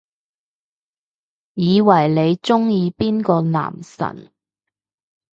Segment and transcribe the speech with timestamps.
[1.53, 4.31] 以為你鍾意邊個男神